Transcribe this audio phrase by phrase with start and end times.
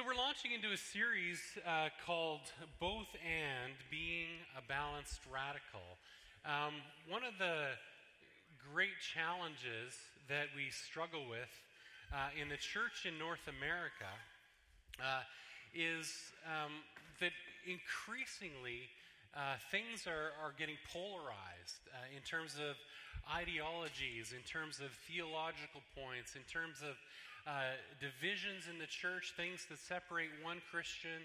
[0.00, 2.48] So, we're launching into a series uh, called
[2.80, 5.84] Both and Being a Balanced Radical.
[6.48, 7.76] Um, one of the
[8.72, 9.92] great challenges
[10.24, 11.52] that we struggle with
[12.16, 14.08] uh, in the church in North America
[15.04, 15.20] uh,
[15.76, 16.80] is um,
[17.20, 17.36] that
[17.68, 18.88] increasingly
[19.36, 22.80] uh, things are, are getting polarized uh, in terms of
[23.28, 26.96] ideologies, in terms of theological points, in terms of
[27.46, 31.24] uh, divisions in the church, things that separate one Christian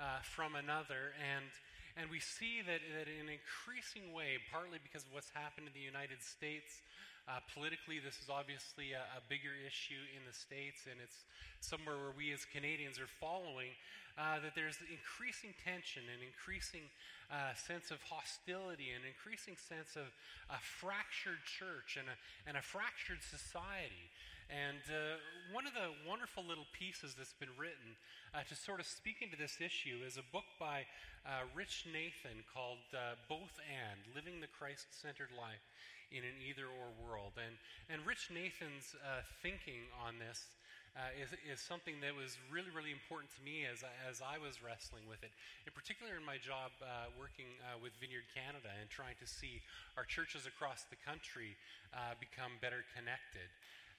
[0.00, 1.12] uh, from another.
[1.20, 1.50] And,
[1.96, 5.74] and we see that, that in an increasing way, partly because of what's happened in
[5.76, 6.80] the United States,
[7.28, 11.28] uh, politically, this is obviously a, a, bigger issue in the States, and it's
[11.60, 13.70] somewhere where we as Canadians are following,
[14.18, 16.82] uh, that there's increasing tension and increasing
[17.30, 20.10] uh, sense of hostility, an increasing sense of
[20.50, 22.16] a fractured church and a,
[22.48, 24.10] and a fractured society.
[24.50, 25.22] And uh,
[25.54, 27.94] one of the wonderful little pieces that's been written
[28.34, 30.90] uh, to sort of speak into this issue is a book by
[31.22, 35.62] uh, Rich Nathan called uh, Both and Living the Christ Centered Life
[36.10, 37.38] in an Either or World.
[37.38, 37.54] And,
[37.86, 40.50] and Rich Nathan's uh, thinking on this.
[40.98, 44.58] Uh, is, is something that was really, really important to me as, as I was
[44.58, 45.30] wrestling with it.
[45.62, 49.62] In particular, in my job uh, working uh, with Vineyard Canada and trying to see
[49.94, 51.54] our churches across the country
[51.94, 53.46] uh, become better connected.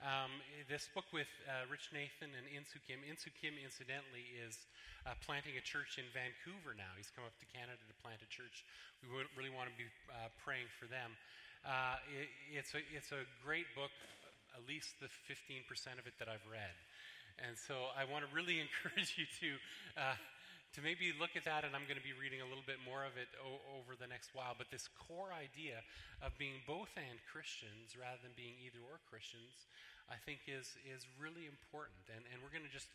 [0.02, 3.05] Um, this book with uh, Rich Nathan and Insoo Kim.
[3.05, 4.66] Insoo Kim, incidentally, is
[5.05, 6.89] uh, planting a church in Vancouver now.
[6.97, 8.66] He's come up to Canada to plant a church.
[9.05, 11.13] We really want to be uh, praying for them.
[11.61, 13.93] Uh, it, it's, a, it's a great book,
[14.58, 15.69] at least the 15%
[16.02, 16.73] of it that I've read.
[17.38, 19.49] And so I want to really encourage you to
[20.02, 20.17] uh,
[20.75, 23.03] to maybe look at that, and I'm going to be reading a little bit more
[23.03, 24.55] of it o- over the next while.
[24.55, 25.83] But this core idea
[26.23, 29.67] of being both and Christians rather than being either or Christians
[30.11, 32.03] I think is, is really important.
[32.11, 32.92] And, and we're going to just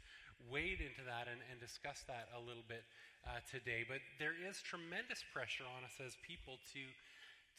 [0.52, 2.84] wade into that and, and discuss that a little bit
[3.24, 3.88] uh, today.
[3.88, 6.84] But there is tremendous pressure on us as people to,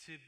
[0.05, 0.21] to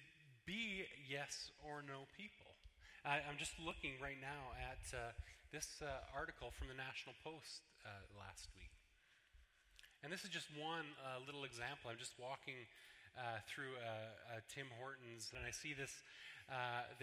[0.50, 2.58] be yes or no people.
[3.06, 5.14] I, am just looking right now at uh,
[5.54, 8.79] this uh, article from the National Post uh, last week.
[10.04, 11.92] And this is just one uh, little example.
[11.92, 12.56] I'm just walking
[13.20, 13.76] uh, through
[14.48, 15.92] Tim Hortons, and I see this,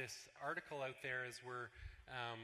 [0.01, 1.69] this article out there as we're
[2.09, 2.41] um,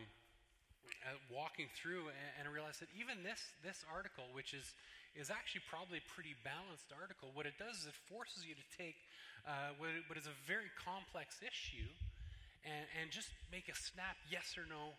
[1.02, 4.74] uh, walking through and, and I realized that even this, this article, which is,
[5.14, 8.66] is actually probably a pretty balanced article, what it does is it forces you to
[8.74, 8.98] take
[9.46, 11.88] uh, what, what is a very complex issue
[12.62, 14.94] and, and just make a snap yes or no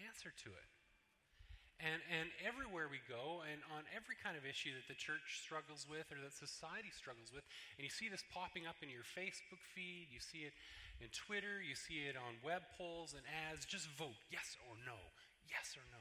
[0.00, 0.68] answer to it.
[1.76, 5.84] And, and everywhere we go, and on every kind of issue that the church struggles
[5.84, 7.44] with or that society struggles with,
[7.76, 10.56] and you see this popping up in your Facebook feed, you see it
[11.04, 14.96] in Twitter, you see it on web polls and ads, just vote yes or no,
[15.44, 16.00] yes or no.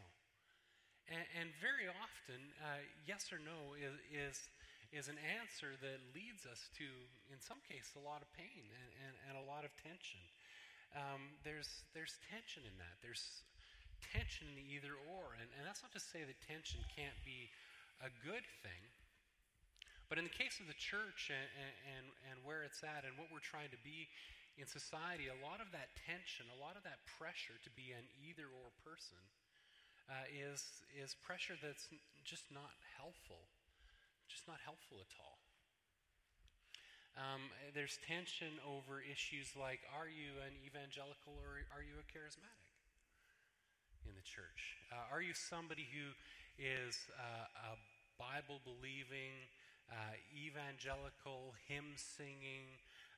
[1.12, 4.47] And, and very often, uh, yes or no is, is,
[4.96, 6.88] is, an answer that leads us to,
[7.30, 10.24] in some cases, a lot of pain and, and, and a lot of tension.
[10.96, 12.97] Um, there's, there's tension in that.
[13.06, 13.44] There's
[14.14, 15.38] tension in the either or.
[15.38, 17.50] And, and that's not to say that tension can't be
[18.04, 18.84] a good thing.
[20.06, 21.50] But in the case of the church and,
[21.98, 24.06] and, and where it's at and what we're trying to be
[24.56, 28.06] in society, a lot of that tension, a lot of that pressure to be an
[28.22, 29.20] either or person
[30.06, 31.90] uh, is, is pressure that's
[32.22, 33.50] just not helpful,
[34.30, 35.42] just not helpful at all.
[37.16, 42.65] Um, there's tension over issues like are you an evangelical or are you a charismatic
[44.06, 44.78] in the church?
[44.94, 46.14] Uh, are you somebody who
[46.58, 47.78] is uh, a
[48.16, 49.34] Bible believing,
[49.92, 52.70] uh, evangelical, hymn singing,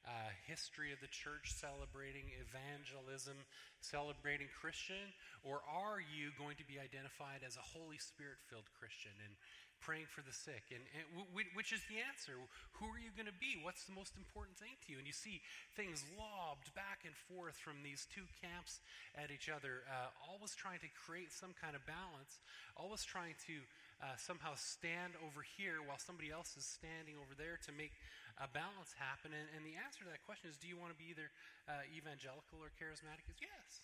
[0.07, 3.35] uh, history of the church celebrating evangelism,
[3.83, 5.11] celebrating Christian?
[5.43, 9.35] Or are you going to be identified as a Holy Spirit filled Christian and
[9.79, 10.69] praying for the sick?
[10.73, 12.37] And, and w- which is the answer?
[12.81, 13.57] Who are you going to be?
[13.61, 14.97] What's the most important thing to you?
[14.97, 15.41] And you see
[15.77, 18.81] things lobbed back and forth from these two camps
[19.13, 22.41] at each other, uh, always trying to create some kind of balance,
[22.77, 23.61] always trying to
[24.01, 27.97] uh, somehow stand over here while somebody else is standing over there to make
[28.37, 29.33] a balance happen?
[29.33, 31.33] And, and, the answer to that question is do you want to be either
[31.65, 33.25] uh, evangelical or charismatic?
[33.25, 33.81] Is yes.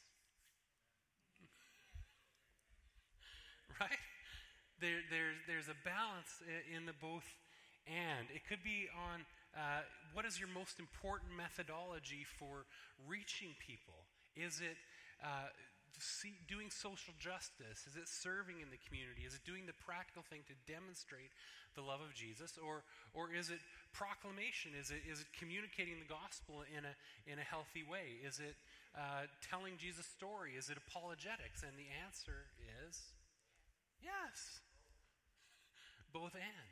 [3.82, 4.13] right?
[4.84, 7.24] There, there's, there's a balance in the both
[7.88, 8.28] and.
[8.36, 9.24] It could be on
[9.56, 12.68] uh, what is your most important methodology for
[13.08, 14.04] reaching people?
[14.36, 14.76] Is it
[15.24, 15.48] uh,
[16.04, 17.88] see, doing social justice?
[17.88, 19.24] Is it serving in the community?
[19.24, 21.32] Is it doing the practical thing to demonstrate
[21.80, 22.60] the love of Jesus?
[22.60, 22.84] Or,
[23.16, 23.64] or is it
[23.96, 24.76] proclamation?
[24.76, 26.94] Is it, is it communicating the gospel in a,
[27.24, 28.20] in a healthy way?
[28.20, 28.60] Is it
[29.00, 30.60] uh, telling Jesus' story?
[30.60, 31.64] Is it apologetics?
[31.64, 33.16] And the answer is
[34.02, 34.60] yes.
[36.14, 36.70] Both and.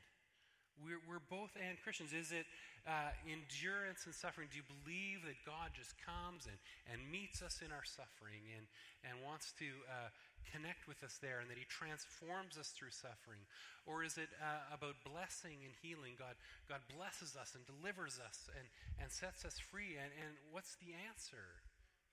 [0.79, 2.13] We're, we're both and Christians.
[2.13, 2.47] Is it
[2.87, 4.49] uh, endurance and suffering?
[4.49, 6.57] Do you believe that God just comes and,
[6.89, 8.65] and meets us in our suffering and,
[9.05, 10.09] and wants to uh,
[10.49, 13.45] connect with us there and that He transforms us through suffering?
[13.85, 16.17] Or is it uh, about blessing and healing?
[16.17, 16.33] God,
[16.65, 18.65] God blesses us and delivers us and,
[18.97, 19.99] and sets us free.
[20.01, 21.61] And, and what's the answer?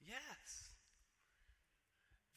[0.04, 0.77] Yes.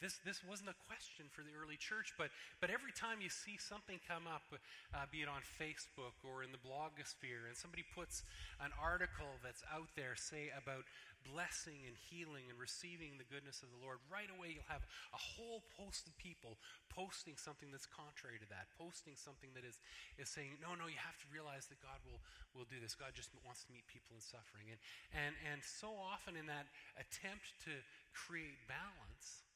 [0.02, 3.54] This, this wasn't a question for the early church, but, but every time you see
[3.54, 8.26] something come up, uh, be it on Facebook or in the blogosphere, and somebody puts
[8.58, 10.82] an article that's out there, say, about
[11.22, 14.82] blessing and healing and receiving the goodness of the Lord, right away you'll have
[15.14, 16.58] a whole host of people
[16.90, 19.78] posting something that's contrary to that, posting something that is,
[20.18, 22.18] is saying, no, no, you have to realize that God will,
[22.52, 22.98] will do this.
[22.98, 24.66] God just wants to meet people in suffering.
[24.68, 24.82] And,
[25.14, 26.66] and, and so often in that
[26.98, 27.72] attempt to
[28.10, 29.46] create balance,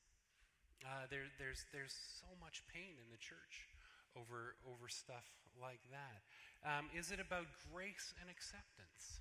[0.84, 3.70] uh, there, there's, there's so much pain in the church
[4.12, 5.24] over, over stuff
[5.56, 6.20] like that.
[6.64, 9.20] Um, is it about grace and acceptance?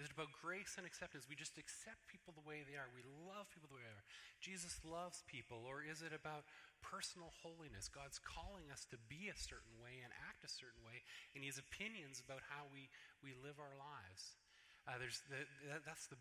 [0.00, 1.28] Is it about grace and acceptance?
[1.28, 2.88] We just accept people the way they are.
[2.96, 4.08] We love people the way they are.
[4.40, 5.60] Jesus loves people.
[5.68, 6.48] Or is it about
[6.80, 7.92] personal holiness?
[7.92, 11.04] God's calling us to be a certain way and act a certain way,
[11.36, 12.88] and He has opinions about how we,
[13.20, 14.40] we live our lives.
[14.82, 15.38] Uh, there's the,
[15.86, 16.18] that's the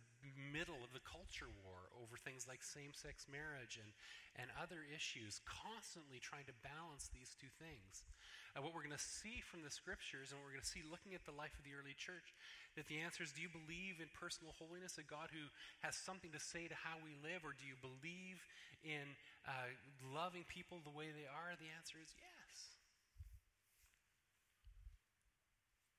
[0.53, 3.89] middle of the culture war over things like same sex marriage and,
[4.37, 8.05] and other issues, constantly trying to balance these two things.
[8.53, 10.85] Uh, what we're going to see from the scriptures and what we're going to see
[10.85, 12.37] looking at the life of the early church,
[12.77, 15.49] that the answer is do you believe in personal holiness, a God who
[15.81, 18.43] has something to say to how we live, or do you believe
[18.85, 19.17] in
[19.49, 19.73] uh,
[20.13, 21.57] loving people the way they are?
[21.57, 22.30] The answer is yes.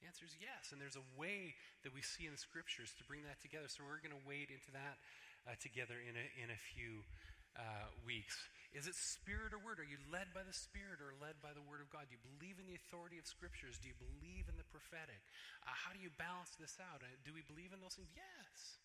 [0.03, 0.75] The answer is yes.
[0.75, 1.55] And there's a way
[1.87, 3.71] that we see in the scriptures to bring that together.
[3.71, 4.99] So we're going to wade into that
[5.47, 7.07] uh, together in a, in a few
[7.55, 8.35] uh, weeks.
[8.75, 9.79] Is it spirit or word?
[9.79, 12.11] Are you led by the spirit or led by the word of God?
[12.11, 13.79] Do you believe in the authority of scriptures?
[13.79, 15.23] Do you believe in the prophetic?
[15.63, 17.05] Uh, how do you balance this out?
[17.05, 18.11] Uh, do we believe in those things?
[18.11, 18.83] Yes,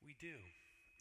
[0.00, 0.40] we do.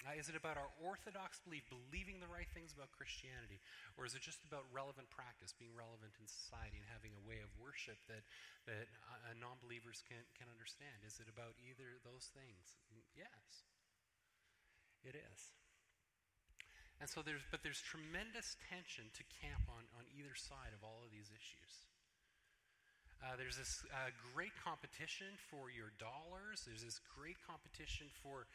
[0.04, 3.64] Uh, is it about our orthodox belief, believing the right things about Christianity?
[3.96, 7.40] Or is it just about relevant practice, being relevant in society and having a way
[7.40, 8.22] of worship that,
[8.68, 11.02] that uh, non believers can, can understand?
[11.08, 12.76] Is it about either of those things?
[13.16, 13.66] Yes,
[15.02, 15.56] it is.
[17.00, 21.04] And so there's, but there's tremendous tension to camp on, on either side of all
[21.04, 21.86] of these issues.
[23.24, 26.62] Uh, there's this uh, great competition for your dollars.
[26.68, 28.46] There's this great competition for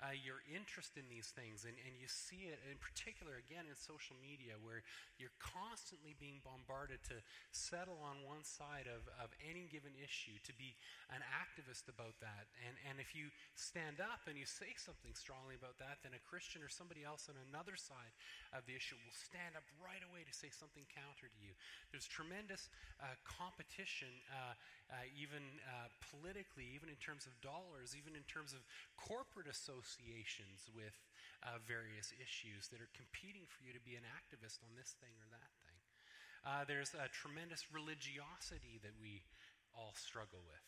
[0.00, 1.68] uh, your interest in these things.
[1.68, 4.80] And, and you see it in particular, again, in social media, where
[5.20, 7.20] you're constantly being bombarded to
[7.52, 10.72] settle on one side of, of any given issue, to be
[11.12, 12.48] an activist about that.
[12.64, 16.22] And, and if you stand up and you say something strongly about that, then a
[16.24, 18.16] Christian or somebody else on another side
[18.56, 21.52] of the issue will stand up right away to say something counter to you.
[21.92, 24.56] There's tremendous uh, competition uh,
[24.90, 28.66] uh, even uh, politically, even in terms of dollars, even in terms of
[28.98, 29.46] corporate
[29.90, 30.94] associations with
[31.42, 35.10] uh, various issues that are competing for you to be an activist on this thing
[35.18, 35.78] or that thing.
[36.46, 39.26] Uh, there's a tremendous religiosity that we
[39.74, 40.66] all struggle with.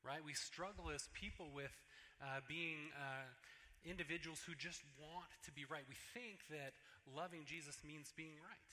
[0.00, 0.24] Right?
[0.24, 1.74] We struggle as people with
[2.22, 3.28] uh, being uh,
[3.84, 5.84] individuals who just want to be right.
[5.84, 6.72] We think that
[7.04, 8.70] loving Jesus means being right.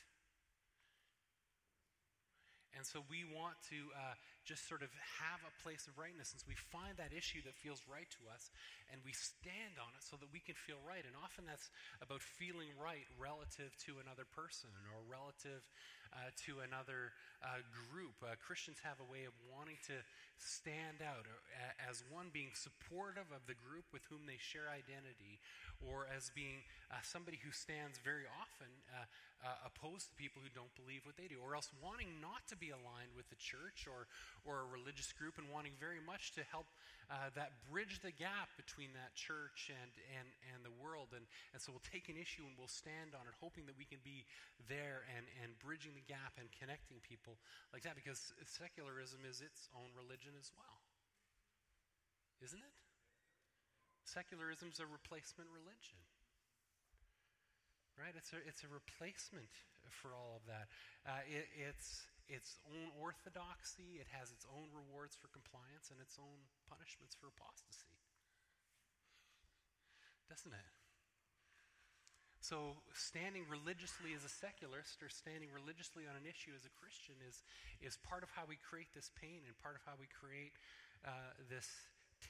[2.73, 4.89] And so we want to uh, just sort of
[5.21, 6.33] have a place of rightness.
[6.33, 8.49] And so we find that issue that feels right to us
[8.91, 11.05] and we stand on it so that we can feel right.
[11.05, 11.69] And often that's
[12.01, 15.61] about feeling right relative to another person or relative
[16.13, 17.09] uh, to another
[17.41, 18.13] uh, group.
[18.21, 19.97] Uh, Christians have a way of wanting to
[20.37, 25.41] stand out uh, as one being supportive of the group with whom they share identity
[25.81, 26.61] or as being
[26.93, 28.69] uh, somebody who stands very often
[29.67, 32.71] opposed to people who don't believe what they do, or else wanting not to be
[32.71, 34.07] aligned with the church or,
[34.47, 36.63] or a religious group and wanting very much to help
[37.13, 41.13] uh, that bridge the gap between that church and, and, and the world.
[41.13, 43.85] And, and so we'll take an issue and we'll stand on it, hoping that we
[43.85, 44.25] can be
[44.65, 47.37] there and, and bridging the gap and connecting people
[47.69, 50.81] like that, because secularism is its own religion as well.
[52.41, 52.75] Isn't it?
[54.09, 56.01] Secularism is a replacement religion.
[57.93, 58.17] Right?
[58.17, 59.53] It's a, it's a replacement
[59.93, 60.65] for all of that.
[61.05, 66.15] Uh, it, it's its own orthodoxy, it has its own rewards for compliance, and its
[66.15, 67.93] own punishments for apostasy.
[70.31, 70.71] Doesn't it?
[72.43, 77.15] So, standing religiously as a secularist or standing religiously on an issue as a Christian
[77.23, 77.39] is,
[77.79, 80.51] is part of how we create this pain and part of how we create
[81.07, 81.71] uh, this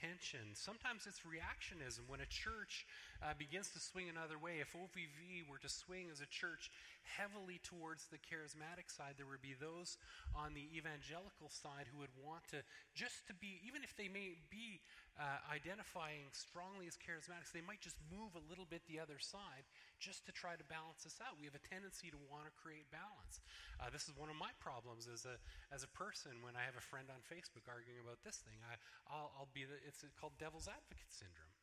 [0.02, 0.54] tension.
[0.54, 2.86] Sometimes it's reactionism when a church
[3.22, 4.58] uh, begins to swing another way.
[4.60, 6.72] If OVV were to swing as a church
[7.04, 9.98] heavily towards the charismatic side, there would be those
[10.34, 14.36] on the evangelical side who would want to just to be, even if they may
[14.50, 14.82] be
[15.14, 19.70] uh, identifying strongly as charismatics, they might just move a little bit the other side
[20.02, 21.38] just to try to balance us out.
[21.38, 23.46] We have a tendency to want to create balance.
[23.78, 25.38] Uh, this is one of my problems as a,
[25.70, 28.58] as a person when I have a friend on Facebook arguing about this thing.
[28.66, 31.54] I, I'll, I'll be the, it's called devil's advocate syndrome.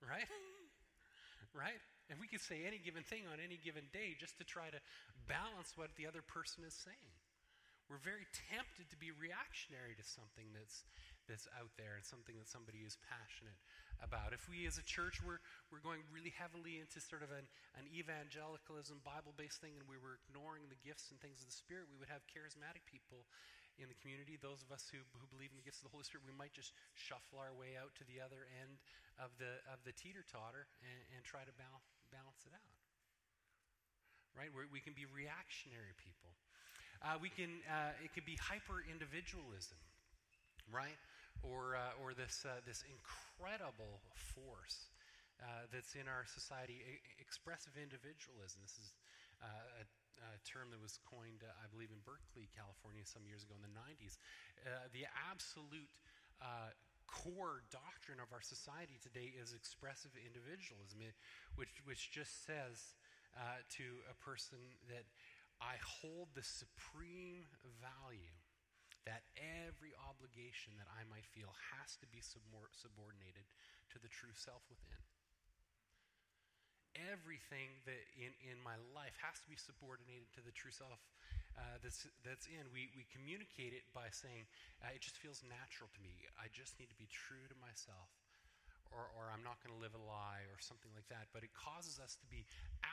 [0.00, 0.28] Right?
[1.52, 1.80] right?
[2.08, 4.80] And we could say any given thing on any given day just to try to
[5.28, 7.16] balance what the other person is saying.
[7.86, 10.82] We're very tempted to be reactionary to something that's
[11.26, 13.58] that's out there and something that somebody is passionate
[14.00, 14.32] about.
[14.32, 17.86] If we as a church were, we're going really heavily into sort of an, an
[17.92, 21.88] evangelicalism, Bible based thing, and we were ignoring the gifts and things of the Spirit,
[21.88, 23.24] we would have charismatic people
[23.76, 24.40] in the community.
[24.40, 26.52] Those of us who, who believe in the gifts of the Holy Spirit, we might
[26.52, 28.80] just shuffle our way out to the other end
[29.20, 32.76] of the, of the teeter totter and, and try to balance, balance it out.
[34.36, 34.52] Right?
[34.52, 36.36] Where we can be reactionary people.
[37.00, 39.76] Uh, we can, uh, it can be hyper individualism,
[40.72, 40.96] right?
[41.42, 44.92] Or, uh, or this, uh, this incredible force
[45.42, 46.80] uh, that's in our society,
[47.20, 48.64] expressive individualism.
[48.64, 48.88] This is
[49.44, 53.44] uh, a, a, term that was coined, uh, I believe, in Berkeley, California, some years
[53.44, 54.16] ago in the 90s.
[54.64, 55.92] Uh, the absolute
[57.04, 61.00] core doctrine of our society today is expressive individualism,
[61.54, 62.96] which, which just says
[63.68, 65.04] to a person that
[65.60, 67.48] I hold the supreme
[67.80, 68.36] value
[69.06, 73.46] that every obligation that I might feel has to be subordinated
[73.94, 75.02] to the true self within.
[77.12, 80.98] Everything that in, in my life has to be subordinated to the true self
[81.54, 82.66] uh, that's, that's in.
[82.72, 84.48] We, we communicate it by saying,
[84.80, 86.12] uh, it just feels natural to me.
[86.36, 88.10] I just need to be true to myself.
[88.94, 91.26] Or, or I'm not going to live a lie, or something like that.
[91.34, 92.46] But it causes us to be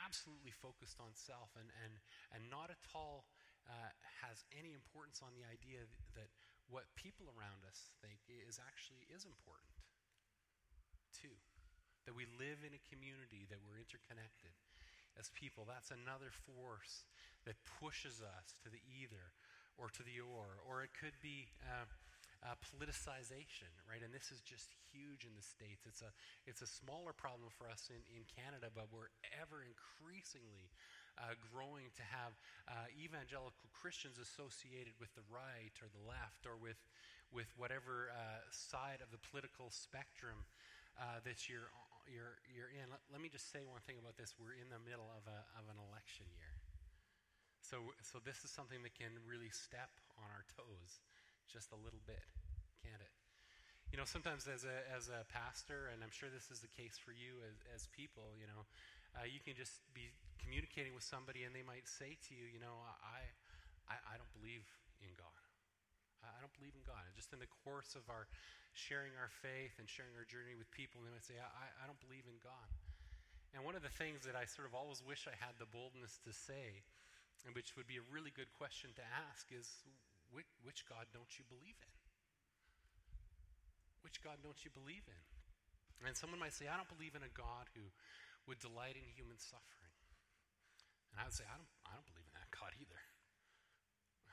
[0.04, 2.02] absolutely focused on self and, and,
[2.34, 3.30] and not at all
[3.68, 3.92] uh,
[4.24, 5.84] has any importance on the idea
[6.16, 6.28] that
[6.68, 9.76] what people around us think is actually is important
[11.12, 11.36] too
[12.08, 14.52] that we live in a community that we're interconnected
[15.16, 17.04] as people that's another force
[17.44, 19.32] that pushes us to the either
[19.76, 21.86] or to the or or it could be uh,
[22.44, 24.04] uh, politicization, right?
[24.04, 25.88] And this is just huge in the states.
[25.88, 26.12] It's a
[26.44, 30.68] it's a smaller problem for us in, in Canada, but we're ever increasingly
[31.18, 32.32] uh, growing to have
[32.66, 36.80] uh, evangelical Christians associated with the right or the left or with,
[37.30, 40.46] with whatever uh, side of the political spectrum
[40.98, 41.70] uh, that you're,
[42.06, 42.86] you're, you're in.
[42.90, 44.34] Let, let, me just say one thing about this.
[44.38, 46.54] We're in the middle of, a, of an election year.
[47.64, 49.90] So, so this is something that can really step
[50.20, 51.00] on our toes
[51.48, 52.22] just a little bit,
[52.84, 53.14] can't it?
[53.88, 56.98] You know, sometimes as a, as a pastor, and I'm sure this is the case
[56.98, 58.66] for you as, as people, you know,
[59.14, 60.10] uh, you can just be
[60.44, 63.32] communicating with somebody and they might say to you, you know, I,
[63.88, 64.68] I, I don't believe
[65.00, 65.40] in God.
[66.20, 67.00] I, I don't believe in God.
[67.08, 68.28] And just in the course of our
[68.76, 72.00] sharing our faith and sharing our journey with people, they might say, I, I don't
[72.04, 72.68] believe in God.
[73.56, 76.18] And one of the things that I sort of always wish I had the boldness
[76.26, 76.84] to say,
[77.46, 79.86] and which would be a really good question to ask, is
[80.34, 81.94] which, which God don't you believe in?
[84.02, 85.22] Which God don't you believe in?
[86.04, 87.88] And someone might say, I don't believe in a God who
[88.50, 89.83] would delight in human suffering.
[91.14, 93.02] And I would say, I don't, I don't believe in that God either.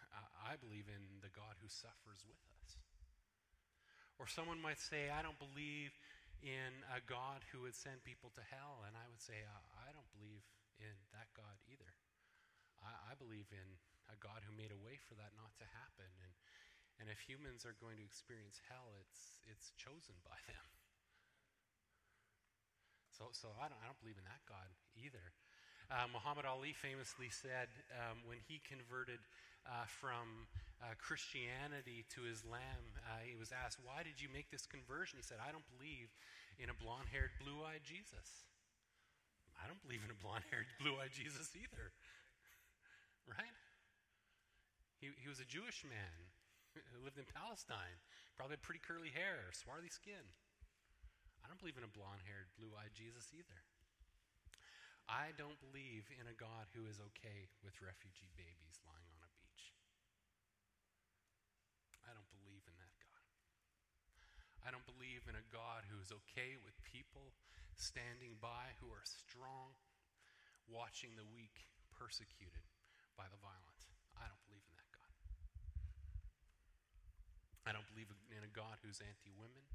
[0.10, 2.82] I, I believe in the God who suffers with us.
[4.18, 5.94] Or someone might say, I don't believe
[6.42, 8.82] in a God who would send people to hell.
[8.90, 10.42] And I would say, I, I don't believe
[10.82, 11.94] in that God either.
[12.82, 13.78] I, I believe in
[14.10, 16.10] a God who made a way for that not to happen.
[16.18, 16.34] And,
[16.98, 20.66] and if humans are going to experience hell, it's, it's chosen by them.
[23.14, 24.66] So, so I, don't, I don't believe in that God
[24.98, 25.38] either.
[25.92, 27.68] Uh, Muhammad Ali famously said
[28.00, 29.20] um, when he converted
[29.68, 30.48] uh, from
[30.80, 35.20] uh, Christianity to Islam, uh, he was asked, Why did you make this conversion?
[35.20, 36.08] He said, I don't believe
[36.56, 38.48] in a blonde haired, blue eyed Jesus.
[39.60, 41.92] I don't believe in a blonde haired, blue eyed Jesus either.
[43.28, 43.56] right?
[45.04, 46.16] He, he was a Jewish man
[46.96, 48.00] who lived in Palestine,
[48.40, 50.24] probably had pretty curly hair, swarthy skin.
[51.44, 53.60] I don't believe in a blonde haired, blue eyed Jesus either.
[55.10, 59.32] I don't believe in a God who is okay with refugee babies lying on a
[59.38, 59.74] beach.
[62.06, 63.26] I don't believe in that God.
[64.62, 67.34] I don't believe in a God who is okay with people
[67.74, 69.74] standing by who are strong,
[70.70, 72.66] watching the weak persecuted
[73.18, 73.82] by the violent.
[74.18, 75.14] I don't believe in that God.
[77.66, 79.66] I don't believe in a God who's anti women.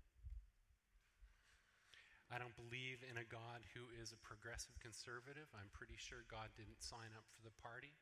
[2.27, 5.47] I don't believe in a God who is a progressive conservative.
[5.55, 7.95] I'm pretty sure God didn't sign up for the party.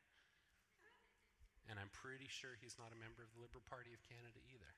[1.69, 4.73] And I'm pretty sure he's not a member of the Liberal Party of Canada either.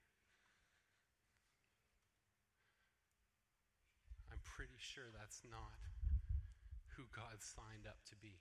[4.32, 5.80] I'm pretty sure that's not
[6.96, 8.40] who God signed up to be.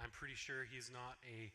[0.00, 1.52] I'm pretty sure he's not a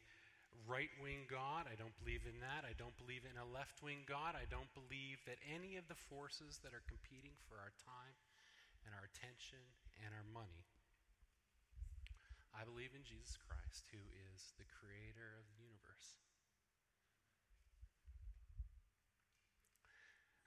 [0.66, 1.70] right wing God.
[1.70, 2.66] I don't believe in that.
[2.66, 4.34] I don't believe in a left wing God.
[4.34, 8.16] I don't believe that any of the forces that are competing for our time
[8.88, 9.62] and our attention
[10.02, 10.66] and our money.
[12.56, 14.02] I believe in Jesus Christ, who
[14.34, 16.18] is the creator of the universe.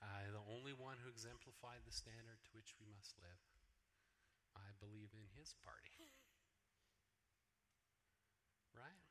[0.01, 3.39] Uh, the only one who exemplified the standard to which we must live.
[4.57, 6.11] I believe in his party.
[8.71, 9.10] Right?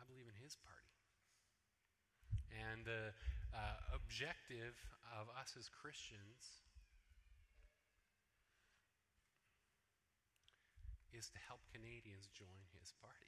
[0.00, 0.96] I believe in his party.
[2.56, 3.12] And the
[3.52, 4.74] uh, objective
[5.12, 6.64] of us as Christians
[11.12, 13.20] is to help Canadians join his party.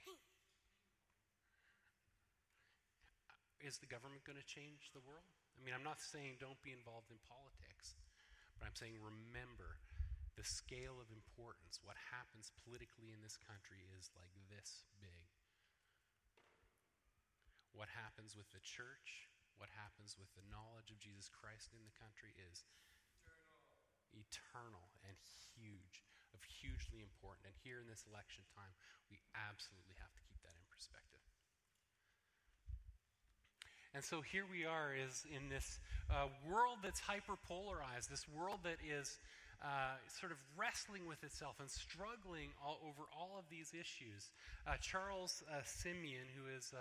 [3.63, 5.31] is the government going to change the world?
[5.55, 7.95] I mean, I'm not saying don't be involved in politics,
[8.59, 9.79] but I'm saying remember
[10.35, 11.79] the scale of importance.
[11.79, 15.31] What happens politically in this country is like this big.
[17.73, 21.95] What happens with the church, what happens with the knowledge of Jesus Christ in the
[21.97, 22.65] country is
[24.13, 25.17] eternal, and
[25.57, 26.05] huge,
[26.37, 27.49] of hugely important.
[27.49, 28.73] And here in this election time,
[29.09, 31.25] we absolutely have to keep that in perspective.
[33.93, 38.81] And so here we are is in this uh, world that's hyperpolarized, this world that
[38.81, 39.21] is
[39.61, 44.33] uh, sort of wrestling with itself and struggling all, over all of these issues.
[44.67, 46.73] Uh, Charles uh, Simeon, who is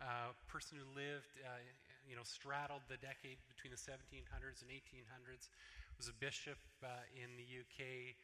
[0.00, 1.62] a, a person who lived, uh,
[2.06, 5.50] you know, straddled the decade between the 1700s and 1800s,
[5.98, 8.14] was a bishop uh, in the UK,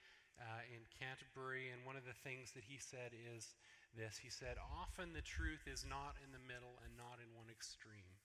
[0.71, 3.55] in Canterbury, and one of the things that he said is
[3.95, 4.19] this.
[4.19, 8.19] He said, Often the truth is not in the middle and not in one extreme,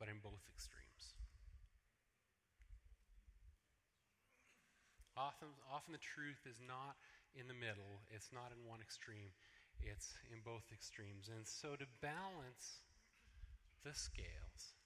[0.00, 1.16] but in both extremes.
[5.16, 7.00] Often, often the truth is not
[7.32, 9.32] in the middle, it's not in one extreme,
[9.82, 11.28] it's in both extremes.
[11.28, 12.84] And so to balance
[13.84, 14.76] the scales,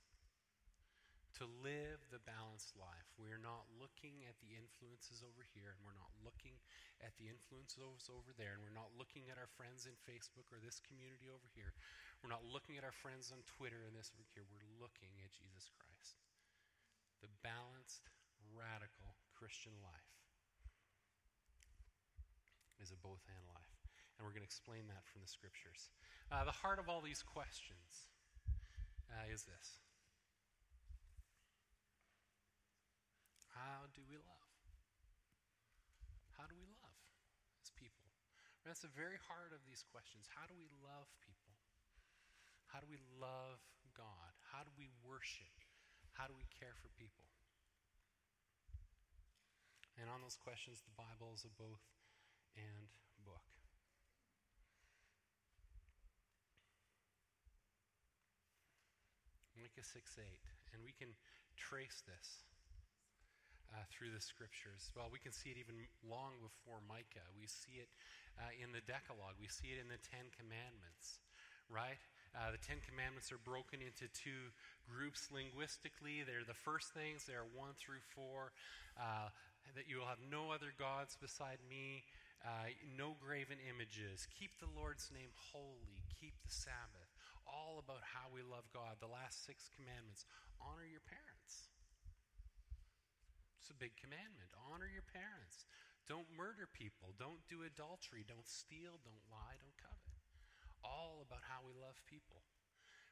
[1.40, 3.08] to live the balanced life.
[3.16, 6.60] We're not looking at the influences over here, and we're not looking
[7.00, 10.60] at the influences over there, and we're not looking at our friends in Facebook or
[10.60, 11.72] this community over here.
[12.20, 14.44] We're not looking at our friends on Twitter and this over here.
[14.52, 16.20] We're looking at Jesus Christ.
[17.24, 18.12] The balanced,
[18.52, 20.12] radical Christian life
[22.84, 23.69] is a both and life.
[24.20, 25.88] And we're going to explain that from the scriptures.
[26.28, 28.12] Uh, the heart of all these questions
[29.08, 29.80] uh, is this
[33.48, 34.52] How do we love?
[36.36, 37.00] How do we love
[37.64, 38.12] as people?
[38.60, 40.28] That's the very heart of these questions.
[40.28, 41.56] How do we love people?
[42.68, 43.64] How do we love
[43.96, 44.36] God?
[44.52, 45.56] How do we worship?
[46.12, 47.24] How do we care for people?
[49.96, 51.88] And on those questions, the Bible is a both
[52.56, 52.88] and
[53.24, 53.59] book.
[59.70, 60.26] Micah 6 8.
[60.74, 61.14] And we can
[61.54, 62.42] trace this
[63.70, 64.90] uh, through the scriptures.
[64.98, 67.22] Well, we can see it even long before Micah.
[67.38, 67.86] We see it
[68.34, 71.22] uh, in the Decalogue, we see it in the Ten Commandments,
[71.70, 72.02] right?
[72.34, 74.50] Uh, the Ten Commandments are broken into two
[74.90, 76.26] groups linguistically.
[76.26, 78.50] They're the first things, they are one through four.
[78.98, 79.30] Uh,
[79.78, 82.02] that you will have no other gods beside me,
[82.42, 87.09] uh, no graven images, keep the Lord's name holy, keep the Sabbath.
[87.46, 89.00] All about how we love God.
[89.00, 90.24] The last six commandments
[90.60, 91.70] honor your parents.
[93.60, 94.52] It's a big commandment.
[94.56, 95.68] Honor your parents.
[96.10, 97.14] Don't murder people.
[97.14, 98.26] Don't do adultery.
[98.26, 98.98] Don't steal.
[99.04, 99.56] Don't lie.
[99.62, 100.16] Don't covet.
[100.82, 102.42] All about how we love people.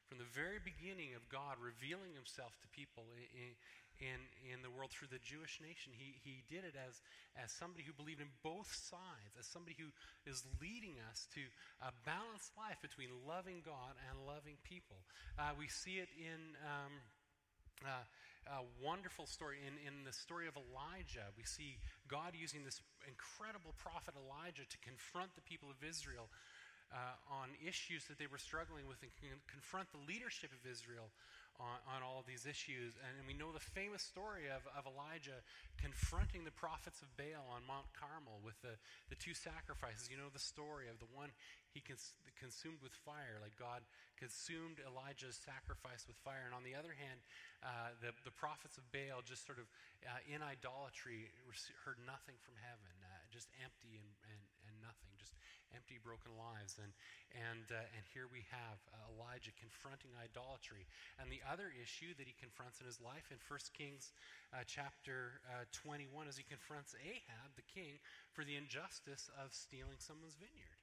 [0.09, 3.53] From the very beginning of God revealing himself to people in,
[4.01, 7.03] in, in the world through the Jewish nation, he, he did it as,
[7.37, 9.91] as somebody who believed in both sides, as somebody who
[10.25, 11.43] is leading us to
[11.83, 15.03] a balanced life between loving God and loving people.
[15.39, 16.57] Uh, we see it in.
[16.63, 17.03] Um,
[17.87, 18.03] uh,
[18.49, 19.61] a wonderful story.
[19.61, 21.77] In, in the story of Elijah, we see
[22.09, 26.33] God using this incredible prophet Elijah to confront the people of Israel
[26.93, 31.13] uh, on issues that they were struggling with and con- confront the leadership of Israel
[31.59, 32.95] on, on all these issues.
[33.03, 35.43] And, and we know the famous story of, of Elijah
[35.79, 38.75] confronting the prophets of Baal on Mount Carmel with the,
[39.11, 40.11] the two sacrifices.
[40.11, 41.31] You know the story of the one
[41.71, 43.87] he cons- consumed with fire, like God
[44.19, 46.47] consumed Elijah's sacrifice with fire.
[46.47, 47.23] And on the other hand,
[47.63, 49.71] uh, the, the prophets of Baal just sort of
[50.03, 51.31] uh, in idolatry
[51.87, 55.38] heard nothing from heaven, uh, just empty and, and, and nothing, just
[55.75, 56.81] empty, broken lives.
[56.81, 56.93] And,
[57.35, 60.89] and, uh, and here we have uh, Elijah confronting idolatry.
[61.21, 64.13] And the other issue that he confronts in his life in 1 Kings
[64.55, 65.41] uh, chapter
[65.73, 68.01] 21 is he confronts Ahab, the king,
[68.33, 70.81] for the injustice of stealing someone's vineyard.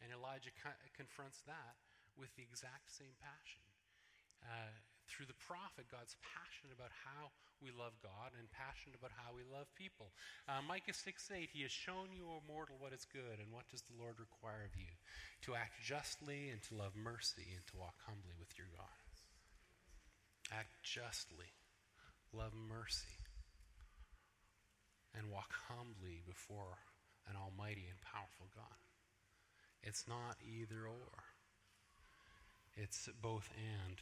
[0.00, 1.76] And Elijah co- confronts that
[2.16, 3.64] with the exact same passion.
[5.20, 7.28] Through the prophet, God's passionate about how
[7.60, 10.16] we love God and passionate about how we love people.
[10.48, 13.68] Uh, Micah 6 8, He has shown you, O mortal, what is good, and what
[13.68, 14.96] does the Lord require of you?
[15.44, 18.96] To act justly and to love mercy and to walk humbly with your God.
[20.56, 21.52] Act justly,
[22.32, 23.20] love mercy,
[25.12, 26.80] and walk humbly before
[27.28, 28.80] an almighty and powerful God.
[29.84, 31.28] It's not either or,
[32.72, 34.00] it's both and.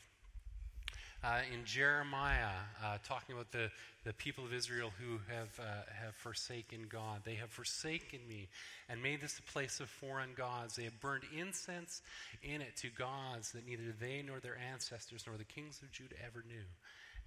[1.23, 2.55] Uh, in Jeremiah,
[2.85, 3.71] uh, talking about the,
[4.05, 7.23] the people of Israel who have, uh, have forsaken God.
[7.25, 8.49] They have forsaken me
[8.89, 10.77] and made this a place of foreign gods.
[10.77, 12.03] They have burned incense
[12.41, 16.15] in it to gods that neither they nor their ancestors nor the kings of Judah
[16.25, 16.71] ever knew.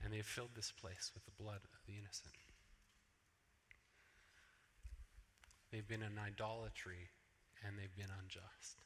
[0.04, 2.32] And they have filled this place with the blood of the innocent.
[5.70, 7.12] They've been in idolatry
[7.68, 8.80] and they've been unjust.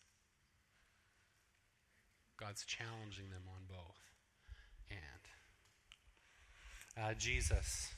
[2.37, 4.14] God's challenging them on both.
[6.97, 7.91] Uh, Jesus,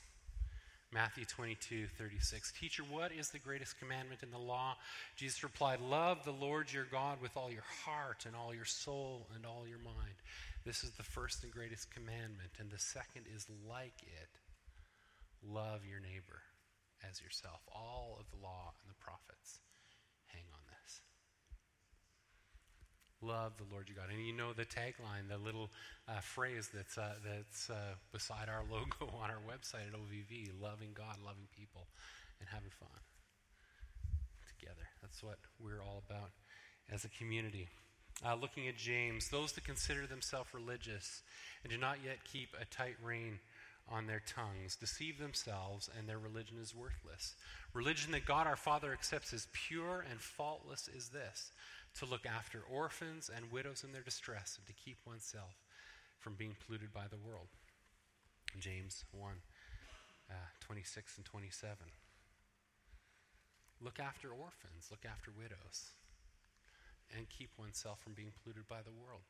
[0.92, 2.52] Matthew 22, 36.
[2.58, 4.74] Teacher, what is the greatest commandment in the law?
[5.14, 9.28] Jesus replied, Love the Lord your God with all your heart and all your soul
[9.36, 10.18] and all your mind.
[10.64, 12.50] This is the first and greatest commandment.
[12.58, 14.30] And the second is like it
[15.46, 16.42] love your neighbor
[17.08, 17.60] as yourself.
[17.72, 19.60] All of the law and the prophets
[20.26, 21.02] hang on this.
[23.20, 24.14] Love the Lord your God.
[24.14, 25.70] And you know the tagline, the little
[26.08, 30.90] uh, phrase that's, uh, that's uh, beside our logo on our website at OVV loving
[30.94, 31.88] God, loving people,
[32.38, 32.88] and having fun
[34.58, 34.86] together.
[35.02, 36.30] That's what we're all about
[36.92, 37.68] as a community.
[38.24, 41.22] Uh, looking at James, those that consider themselves religious
[41.62, 43.38] and do not yet keep a tight rein
[43.90, 47.34] on their tongues, deceive themselves, and their religion is worthless.
[47.72, 51.52] Religion that God our Father accepts as pure and faultless is this
[51.94, 55.56] to look after orphans and widows in their distress, and to keep oneself
[56.18, 57.48] from being polluted by the world.
[58.58, 59.32] James 1
[60.30, 61.76] uh, 26 and 27.
[63.80, 65.94] Look after orphans, look after widows,
[67.16, 69.22] and keep oneself from being polluted by the world.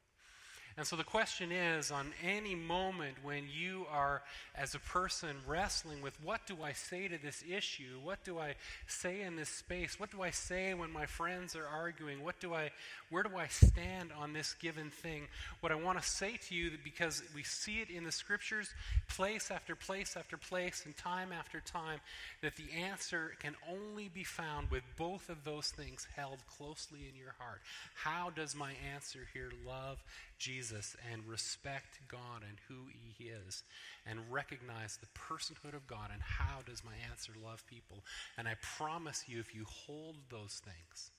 [0.78, 4.22] And so the question is on any moment when you are,
[4.54, 7.98] as a person, wrestling with what do I say to this issue?
[8.04, 8.54] What do I
[8.86, 9.98] say in this space?
[9.98, 12.22] What do I say when my friends are arguing?
[12.22, 12.70] What do I,
[13.10, 15.26] where do I stand on this given thing?
[15.58, 18.72] What I want to say to you, because we see it in the scriptures,
[19.08, 21.98] place after place after place, and time after time,
[22.40, 27.18] that the answer can only be found with both of those things held closely in
[27.18, 27.62] your heart.
[27.96, 29.98] How does my answer here love
[30.38, 33.62] Jesus and respect God and who He is
[34.06, 38.04] and recognize the personhood of God and how does my answer love people.
[38.36, 41.10] And I promise you, if you hold those things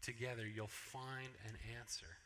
[0.00, 2.18] together, you'll find an answer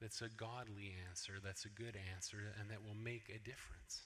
[0.00, 4.02] that's a godly answer, that's a good answer, and that will make a difference.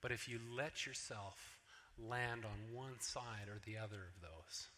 [0.00, 1.58] But if you let yourself
[1.98, 4.68] land on one side or the other of those,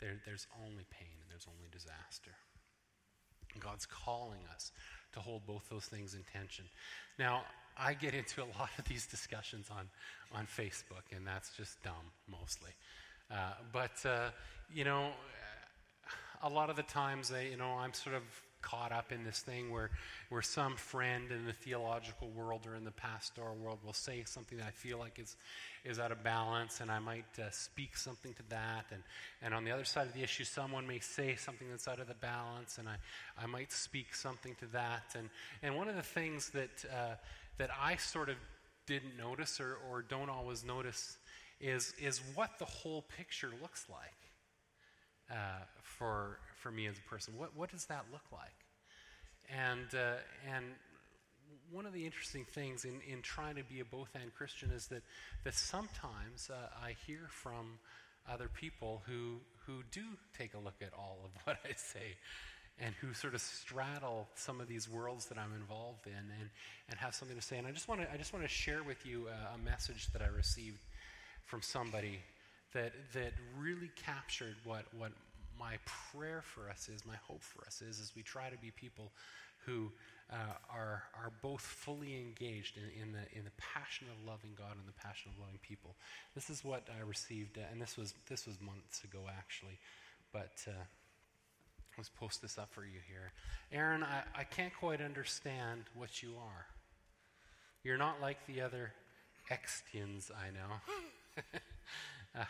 [0.00, 2.32] there, there's only pain and there's only disaster.
[3.60, 4.72] God's calling us
[5.12, 6.64] to hold both those things in tension.
[7.18, 7.42] Now,
[7.76, 9.88] I get into a lot of these discussions on,
[10.34, 12.70] on Facebook, and that's just dumb mostly.
[13.30, 14.30] Uh, but, uh,
[14.72, 15.10] you know,
[16.42, 18.22] a lot of the times, I, you know, I'm sort of
[18.62, 19.90] caught up in this thing where,
[20.30, 24.56] where some friend in the theological world or in the pastoral world will say something
[24.58, 25.36] that I feel like is,
[25.84, 28.86] is out of balance, and I might uh, speak something to that.
[28.92, 29.02] And,
[29.42, 32.08] and on the other side of the issue, someone may say something that's out of
[32.08, 32.96] the balance, and I,
[33.36, 35.14] I might speak something to that.
[35.16, 35.28] And,
[35.62, 37.14] and one of the things that, uh,
[37.58, 38.36] that I sort of
[38.86, 41.18] didn't notice or, or don't always notice
[41.60, 44.22] is, is what the whole picture looks like
[45.30, 47.34] uh, for, for me as a person.
[47.36, 48.54] What, what does that look like?
[49.50, 50.14] And, uh,
[50.54, 50.64] and
[51.70, 54.86] one of the interesting things in, in trying to be a both and Christian is
[54.86, 55.02] that,
[55.44, 57.78] that sometimes uh, I hear from
[58.30, 60.02] other people who, who do
[60.38, 62.16] take a look at all of what I say
[62.78, 66.50] and who sort of straddle some of these worlds that I'm involved in and,
[66.88, 67.58] and have something to say.
[67.58, 70.08] And I just want to I just want to share with you a, a message
[70.12, 70.80] that I received
[71.44, 72.20] from somebody
[72.72, 75.12] that that really captured what what
[75.62, 78.72] my prayer for us is, my hope for us is, is we try to be
[78.72, 79.12] people
[79.64, 79.92] who
[80.32, 84.74] uh, are, are both fully engaged in, in, the, in the passion of loving God
[84.76, 85.94] and the passion of loving people.
[86.34, 89.78] This is what I received, uh, and this was, this was months ago actually,
[90.32, 90.84] but uh,
[91.96, 93.30] let's post this up for you here.
[93.70, 96.66] Aaron, I, I can't quite understand what you are.
[97.84, 98.92] You're not like the other
[99.50, 101.40] Extians I know.
[102.40, 102.44] uh,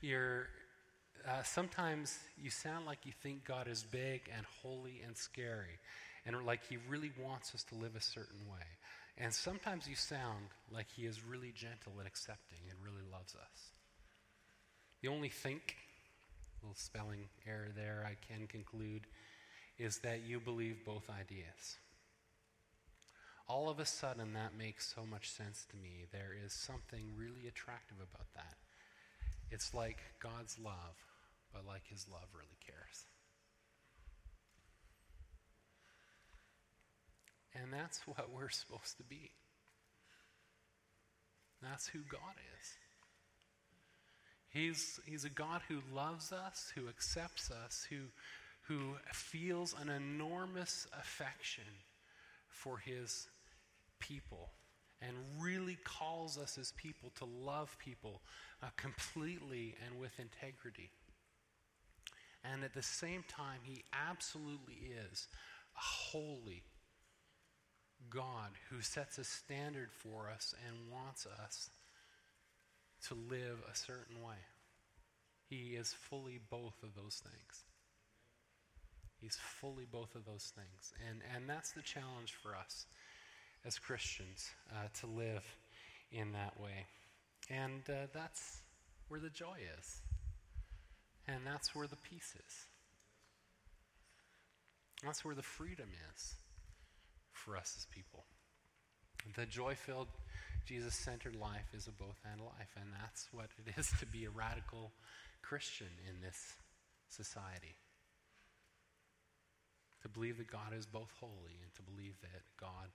[0.00, 0.48] you're,
[1.26, 5.78] uh, sometimes you sound like you think God is big and holy and scary,
[6.24, 8.66] and like He really wants us to live a certain way.
[9.18, 13.70] And sometimes you sound like He is really gentle and accepting and really loves us.
[15.02, 15.76] The only think,
[16.62, 19.02] little spelling error there, I can conclude,
[19.78, 21.78] is that you believe both ideas.
[23.48, 26.06] All of a sudden, that makes so much sense to me.
[26.12, 28.54] There is something really attractive about that.
[29.50, 31.05] It's like God's love
[31.56, 33.06] but like his love really cares.
[37.54, 39.30] And that's what we're supposed to be.
[41.62, 42.20] That's who God
[42.60, 42.68] is.
[44.48, 47.96] He's, he's a God who loves us, who accepts us, who,
[48.62, 51.64] who feels an enormous affection
[52.48, 53.28] for his
[53.98, 54.50] people
[55.00, 58.20] and really calls us as people to love people
[58.62, 60.90] uh, completely and with integrity.
[62.44, 65.26] And at the same time, he absolutely is
[65.76, 66.62] a holy
[68.10, 71.70] God who sets a standard for us and wants us
[73.08, 74.36] to live a certain way.
[75.48, 77.64] He is fully both of those things.
[79.20, 80.92] He's fully both of those things.
[81.08, 82.86] And, and that's the challenge for us
[83.64, 85.44] as Christians uh, to live
[86.12, 86.86] in that way.
[87.50, 88.58] And uh, that's
[89.08, 90.00] where the joy is.
[91.28, 92.66] And that's where the peace is.
[95.04, 96.34] That's where the freedom is
[97.32, 98.24] for us as people.
[99.34, 100.08] The joy filled,
[100.64, 104.24] Jesus centered life is a both and life, and that's what it is to be
[104.24, 104.92] a radical
[105.42, 106.54] Christian in this
[107.08, 107.76] society.
[110.02, 112.88] To believe that God is both holy and to believe that God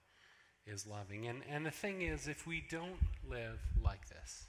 [0.66, 1.26] is loving.
[1.26, 4.46] And, and the thing is, if we don't live like this,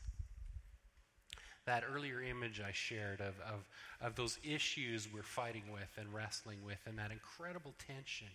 [1.66, 3.68] that earlier image I shared of, of,
[4.02, 8.28] of those issues we're fighting with and wrestling with, and that incredible tension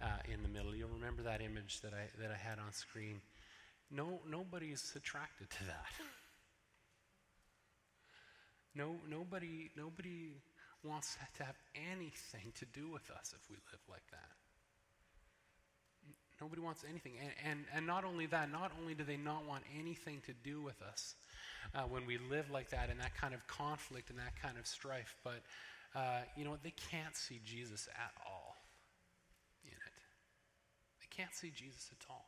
[0.00, 0.74] uh, in the middle.
[0.74, 3.20] You'll remember that image that I, that I had on screen.
[3.90, 5.92] No, nobody's attracted to that.
[8.76, 10.34] No, nobody, nobody
[10.84, 14.45] wants to have anything to do with us if we live like that.
[16.40, 17.12] Nobody wants anything.
[17.20, 20.60] And, and, and not only that, not only do they not want anything to do
[20.60, 21.14] with us,
[21.74, 24.66] uh, when we live like that in that kind of conflict and that kind of
[24.66, 25.16] strife.
[25.24, 25.42] But,
[25.94, 26.62] uh, you know, what?
[26.62, 28.56] they can't see Jesus at all
[29.64, 29.98] in it.
[31.00, 32.26] They can't see Jesus at all.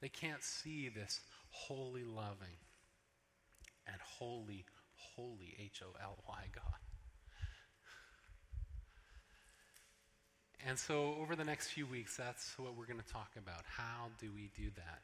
[0.00, 2.60] They can't see this holy, loving,
[3.86, 6.85] and holy, holy H O L Y God.
[10.64, 13.64] And so, over the next few weeks, that's what we're going to talk about.
[13.76, 15.02] How do we do that?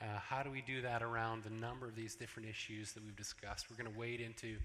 [0.00, 3.16] Uh, how do we do that around a number of these different issues that we've
[3.16, 3.66] discussed?
[3.70, 4.56] We're going to wade into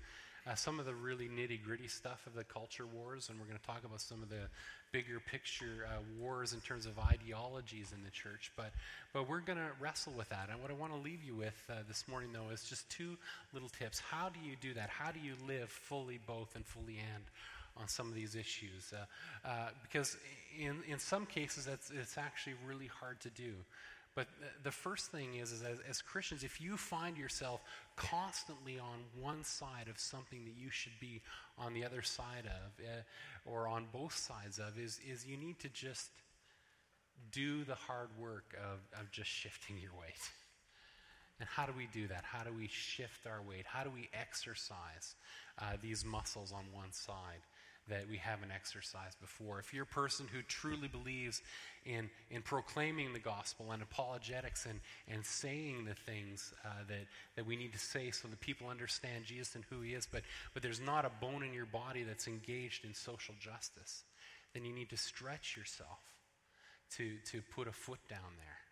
[0.47, 3.59] uh, some of the really nitty gritty stuff of the culture wars, and we're going
[3.59, 4.47] to talk about some of the
[4.91, 8.51] bigger picture uh, wars in terms of ideologies in the church.
[8.55, 8.71] But,
[9.13, 10.49] but we're going to wrestle with that.
[10.51, 13.17] And what I want to leave you with uh, this morning, though, is just two
[13.53, 13.99] little tips.
[13.99, 14.89] How do you do that?
[14.89, 17.23] How do you live fully both and fully and?
[17.79, 20.17] On some of these issues uh, uh, because
[20.59, 23.53] in, in some cases it's actually really hard to do
[24.17, 24.25] but
[24.63, 27.61] the first thing is, is as, as, Christians, if you find yourself
[27.95, 31.21] constantly on one side of something that you should be
[31.55, 33.01] on the other side of, uh,
[33.45, 36.09] or on both sides of, is, is you need to just
[37.31, 40.31] do the hard work of, of just shifting your weight.
[41.39, 42.23] And how do we do that?
[42.23, 43.67] How do we shift our weight?
[43.67, 45.13] How do we exercise
[45.61, 47.45] uh, these muscles on one side?
[47.89, 49.59] That we haven't exercised before.
[49.59, 51.41] If you're a person who truly believes
[51.85, 57.45] in, in proclaiming the gospel and apologetics and, and saying the things uh, that, that
[57.45, 60.23] we need to say so that people understand Jesus and who he is, but,
[60.53, 64.03] but there's not a bone in your body that's engaged in social justice,
[64.53, 65.99] then you need to stretch yourself
[66.97, 68.66] to, to put a foot down there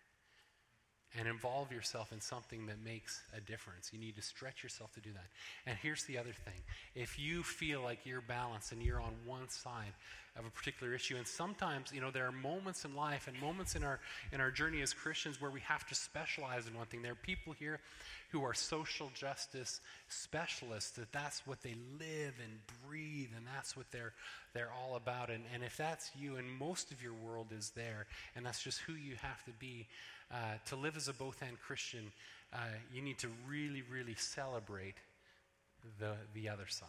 [1.18, 3.90] and involve yourself in something that makes a difference.
[3.92, 5.26] You need to stretch yourself to do that.
[5.66, 6.60] And here's the other thing
[6.94, 9.92] if you feel like you're balanced and you're on one side
[10.38, 13.74] of a particular issue, and sometimes, you know, there are moments in life and moments
[13.74, 14.00] in our,
[14.32, 17.00] in our journey as Christians where we have to specialize in one thing.
[17.00, 17.80] There are people here
[18.30, 23.86] who are social justice specialists, that that's what they live and breathe, and that's what
[23.90, 24.12] they're,
[24.54, 25.30] they're all about.
[25.30, 28.80] And, and if that's you, and most of your world is there, and that's just
[28.80, 29.86] who you have to be,
[30.32, 32.12] uh, to live as a both and Christian,
[32.52, 32.58] uh,
[32.92, 34.96] you need to really, really celebrate
[36.00, 36.88] the, the other side.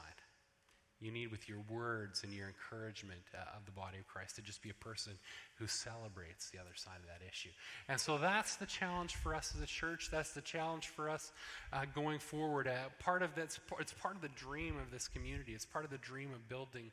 [1.00, 4.41] You need, with your words and your encouragement uh, of the body of Christ, to
[4.41, 5.13] just be a person
[5.60, 7.50] who celebrates the other side of that issue.
[7.89, 10.10] And so that's the challenge for us as a church.
[10.12, 11.32] That's the challenge for us
[11.74, 12.67] uh, going forward.
[12.67, 15.54] Uh, part of that's it's part of the dream of this community.
[15.54, 16.91] It's part of the dream of building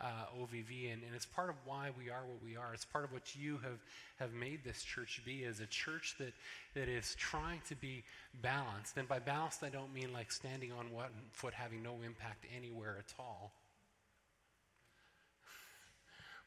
[0.00, 2.72] uh, OVV, and, and it's part of why we are what we are.
[2.72, 3.78] It's part of what you have
[4.18, 6.32] have made this church be as a church that
[6.74, 8.02] that is trying to be
[8.42, 8.96] balanced.
[8.96, 12.96] And by balanced, I don't mean like standing on one foot, having no impact anywhere
[12.98, 13.52] at all.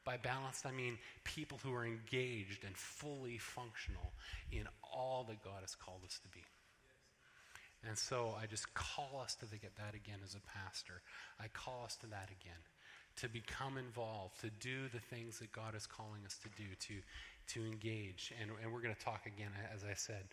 [0.10, 4.12] By balanced, I mean people who are engaged and fully functional
[4.52, 6.41] in all that God has called us to be.
[7.88, 11.04] And so I just call us to get that again as a pastor.
[11.39, 12.58] I call us to that again,
[13.17, 16.95] to become involved, to do the things that God is calling us to do, to,
[17.54, 18.34] to engage.
[18.41, 20.26] And, and we're going to talk again, as I said,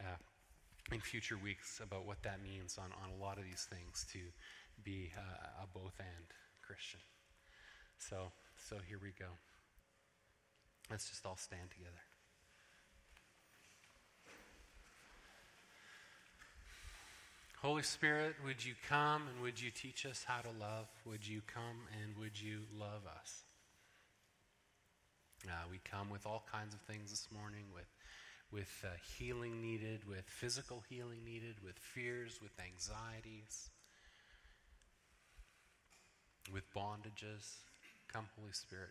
[0.00, 0.18] uh,
[0.90, 4.18] in future weeks about what that means on, on a lot of these things to
[4.82, 6.26] be uh, a both and
[6.66, 6.98] Christian.
[7.96, 8.32] So.
[8.68, 9.26] So here we go.
[10.90, 12.00] Let's just all stand together.
[17.62, 20.86] Holy Spirit, would you come and would you teach us how to love?
[21.04, 23.42] Would you come and would you love us?
[25.46, 27.88] Uh, we come with all kinds of things this morning, with,
[28.50, 33.68] with uh, healing needed, with physical healing needed, with fears, with anxieties,
[36.52, 37.58] with bondages.
[38.12, 38.90] Come, Holy Spirit,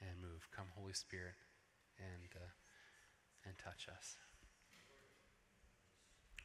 [0.00, 0.48] and move.
[0.54, 1.38] Come, Holy Spirit,
[1.98, 2.50] and, uh,
[3.46, 4.16] and touch us.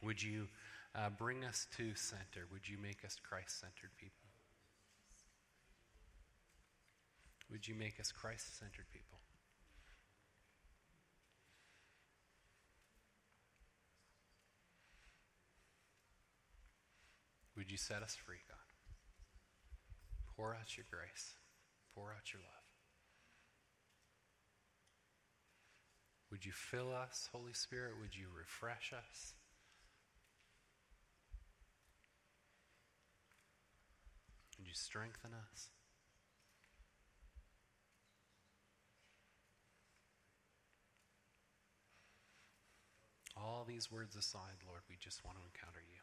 [0.02, 0.46] Would you
[0.94, 2.46] uh, bring us to center?
[2.52, 4.28] Would you make us Christ centered people?
[7.50, 9.18] Would you make us Christ centered people?
[17.56, 18.58] Would you set us free, God?
[20.36, 21.34] Pour out your grace.
[21.94, 22.64] Pour out your love.
[26.30, 27.92] Would you fill us, Holy Spirit?
[28.00, 29.34] Would you refresh us?
[34.58, 35.68] Would you strengthen us?
[43.36, 45.93] All these words aside, Lord, we just want to encounter you.